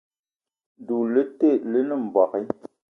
[0.85, 2.43] Doula le te lene mbogui.